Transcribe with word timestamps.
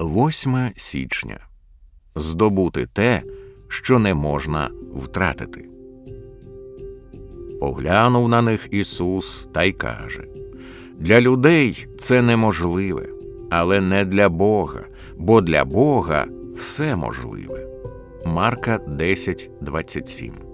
8 0.00 0.70
січня 0.76 1.38
здобути 2.14 2.86
те, 2.86 3.22
що 3.68 3.98
не 3.98 4.14
можна 4.14 4.70
втратити. 4.96 5.68
Поглянув 7.60 8.28
на 8.28 8.42
них 8.42 8.68
Ісус 8.70 9.48
та 9.52 9.64
й 9.64 9.72
каже 9.72 10.24
Для 10.98 11.20
людей 11.20 11.86
це 11.98 12.22
неможливе, 12.22 13.08
але 13.50 13.80
не 13.80 14.04
для 14.04 14.28
Бога, 14.28 14.84
бо 15.16 15.40
для 15.40 15.64
Бога 15.64 16.26
все 16.56 16.96
можливе. 16.96 17.66
Марка 18.24 18.78
10, 18.88 19.50
27 19.60 20.47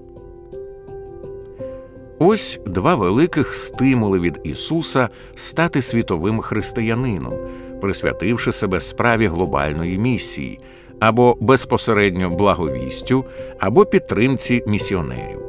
Ось 2.19 2.61
два 2.67 2.95
великих 2.95 3.55
стимули 3.55 4.19
від 4.19 4.41
Ісуса 4.45 5.09
стати 5.35 5.83
світовим 5.83 6.41
християнином, 6.41 7.33
присвятивши 7.81 8.53
себе 8.53 8.81
справі 8.81 9.27
глобальної 9.27 9.99
місії 9.99 10.61
або 11.01 11.37
безпосередньо 11.41 12.31
благовістю, 12.31 13.25
або 13.59 13.85
підтримці 13.85 14.63
місіонерів. 14.67 15.41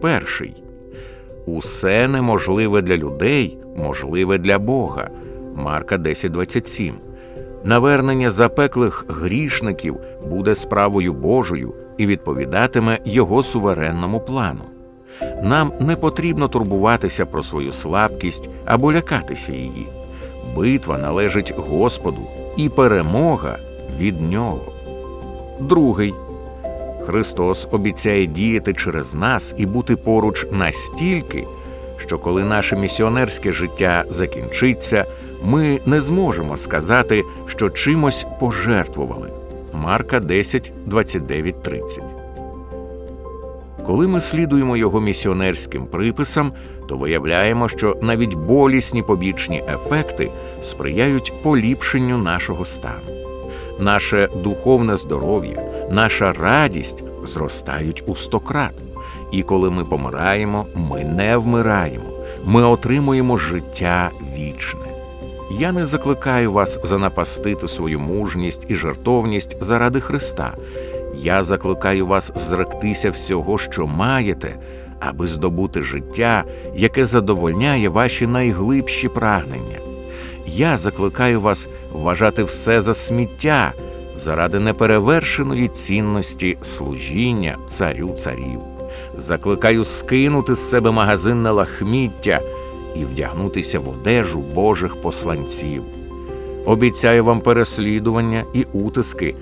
Перший 0.00 0.62
усе 1.46 2.08
неможливе 2.08 2.82
для 2.82 2.96
людей, 2.96 3.58
можливе 3.76 4.38
для 4.38 4.58
Бога. 4.58 5.10
Марка 5.54 5.96
10.27. 5.96 6.92
Навернення 7.64 8.30
запеклих 8.30 9.04
грішників 9.08 9.96
буде 10.30 10.54
справою 10.54 11.12
Божою 11.12 11.74
і 11.98 12.06
відповідатиме 12.06 12.98
Його 13.04 13.42
суверенному 13.42 14.20
плану. 14.20 14.71
Нам 15.42 15.72
не 15.80 15.96
потрібно 15.96 16.48
турбуватися 16.48 17.26
про 17.26 17.42
свою 17.42 17.72
слабкість 17.72 18.48
або 18.64 18.92
лякатися 18.92 19.52
її. 19.52 19.86
Битва 20.56 20.98
належить 20.98 21.54
Господу 21.56 22.20
і 22.56 22.68
перемога 22.68 23.58
від 23.98 24.20
нього. 24.20 24.72
Другий 25.60 26.14
Христос 27.06 27.68
обіцяє 27.70 28.26
діяти 28.26 28.74
через 28.74 29.14
нас 29.14 29.54
і 29.56 29.66
бути 29.66 29.96
поруч 29.96 30.46
настільки, 30.52 31.46
що 31.96 32.18
коли 32.18 32.44
наше 32.44 32.76
місіонерське 32.76 33.52
життя 33.52 34.04
закінчиться, 34.08 35.04
ми 35.44 35.80
не 35.86 36.00
зможемо 36.00 36.56
сказати, 36.56 37.22
що 37.46 37.70
чимось 37.70 38.26
пожертвували. 38.40 39.30
Марка 39.72 40.20
10, 40.20 40.72
29, 40.86 41.62
30 41.62 42.21
коли 43.86 44.08
ми 44.08 44.20
слідуємо 44.20 44.76
його 44.76 45.00
місіонерським 45.00 45.86
приписам, 45.86 46.52
то 46.88 46.96
виявляємо, 46.96 47.68
що 47.68 47.96
навіть 48.02 48.34
болісні 48.34 49.02
побічні 49.02 49.64
ефекти 49.68 50.30
сприяють 50.62 51.32
поліпшенню 51.42 52.18
нашого 52.18 52.64
стану. 52.64 53.22
Наше 53.78 54.28
духовне 54.42 54.96
здоров'я, 54.96 55.62
наша 55.90 56.32
радість 56.32 57.04
зростають 57.24 58.02
у 58.06 58.14
стократ. 58.14 58.74
І 59.32 59.42
коли 59.42 59.70
ми 59.70 59.84
помираємо, 59.84 60.66
ми 60.74 61.04
не 61.04 61.36
вмираємо, 61.36 62.04
ми 62.44 62.62
отримуємо 62.62 63.36
життя 63.36 64.10
вічне. 64.38 64.80
Я 65.58 65.72
не 65.72 65.86
закликаю 65.86 66.52
вас 66.52 66.78
занапастити 66.84 67.68
свою 67.68 68.00
мужність 68.00 68.66
і 68.68 68.74
жертовність 68.74 69.56
заради 69.60 70.00
Христа. 70.00 70.54
Я 71.14 71.44
закликаю 71.44 72.06
вас 72.06 72.32
зректися 72.36 73.10
всього, 73.10 73.58
що 73.58 73.86
маєте, 73.86 74.56
аби 75.00 75.26
здобути 75.26 75.82
життя, 75.82 76.44
яке 76.74 77.04
задовольняє 77.04 77.88
ваші 77.88 78.26
найглибші 78.26 79.08
прагнення. 79.08 79.78
Я 80.46 80.76
закликаю 80.76 81.40
вас 81.40 81.68
вважати 81.92 82.44
все 82.44 82.80
за 82.80 82.94
сміття 82.94 83.72
заради 84.16 84.58
неперевершеної 84.60 85.68
цінності 85.68 86.58
служіння 86.62 87.58
царю 87.66 88.08
царів. 88.08 88.60
Закликаю 89.16 89.84
скинути 89.84 90.54
з 90.54 90.70
себе 90.70 90.90
магазинне 90.90 91.50
лахміття 91.50 92.40
і 92.96 93.04
вдягнутися 93.04 93.78
в 93.78 93.88
одежу 93.88 94.40
Божих 94.54 95.00
посланців. 95.00 95.82
Обіцяю 96.64 97.24
вам 97.24 97.40
переслідування 97.40 98.44
і 98.52 98.66
утиски. 98.72 99.34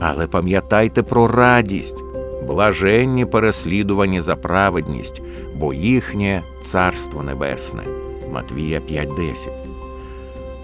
Але 0.00 0.26
пам'ятайте 0.26 1.02
про 1.02 1.28
радість, 1.28 2.04
блаженні 2.46 3.26
переслідувані 3.26 4.20
за 4.20 4.36
праведність, 4.36 5.22
бо 5.56 5.74
їхнє 5.74 6.42
Царство 6.60 7.22
Небесне. 7.22 7.82
Матвія 8.32 8.80
5.10 8.80 9.48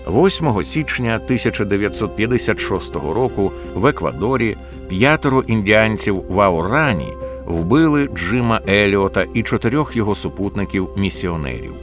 8 0.08 0.64
січня 0.64 1.14
1956 1.14 2.94
року 2.94 3.52
в 3.74 3.86
Еквадорі 3.86 4.56
п'ятеро 4.88 5.42
індіанців 5.46 6.24
в 6.28 6.40
Аурані 6.40 7.12
вбили 7.46 8.08
Джима 8.14 8.60
Еліота 8.68 9.26
і 9.34 9.42
чотирьох 9.42 9.96
його 9.96 10.14
супутників 10.14 10.88
місіонерів, 10.96 11.74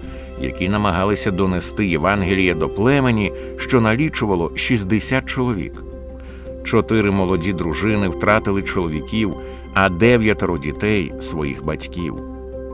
які 0.41 0.69
намагалися 0.69 1.31
донести 1.31 1.87
Євангеліє 1.87 2.53
до 2.53 2.69
племені, 2.69 3.33
що 3.57 3.81
налічувало 3.81 4.51
60 4.55 5.25
чоловік. 5.25 5.88
Чотири 6.69 7.11
молоді 7.11 7.53
дружини 7.53 8.07
втратили 8.07 8.61
чоловіків, 8.61 9.33
а 9.73 9.89
дев'ятеро 9.89 10.57
дітей 10.57 11.13
своїх 11.21 11.65
батьків. 11.65 12.15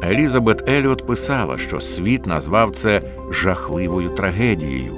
Елізабет 0.03 0.69
Еліот 0.69 1.07
писала, 1.07 1.57
що 1.57 1.79
світ 1.79 2.25
назвав 2.25 2.71
це 2.71 3.01
жахливою 3.31 4.09
трагедією, 4.09 4.91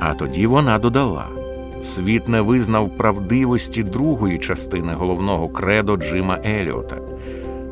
а 0.00 0.14
тоді 0.14 0.46
вона 0.46 0.78
додала: 0.78 1.26
світ 1.82 2.28
не 2.28 2.40
визнав 2.40 2.96
правдивості 2.96 3.82
другої 3.82 4.38
частини 4.38 4.92
головного 4.92 5.48
кредо 5.48 5.96
Джима 5.96 6.38
Еліота. 6.44 6.96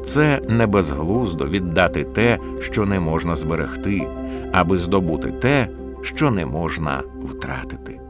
Це 0.05 0.41
не 0.49 0.67
безглуздо 0.67 1.47
віддати 1.47 2.05
те, 2.05 2.39
що 2.61 2.87
не 2.87 3.01
можна 3.01 3.37
зберегти, 3.37 4.07
аби 4.53 4.77
здобути 4.77 5.33
те, 5.33 5.69
що 6.03 6.31
не 6.31 6.47
можна 6.47 7.03
втратити. 7.25 8.06